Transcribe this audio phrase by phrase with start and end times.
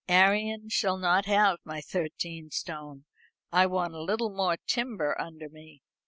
[0.09, 3.05] Arion shall not have my thirteen stone;
[3.51, 5.83] I want a little more timber under me."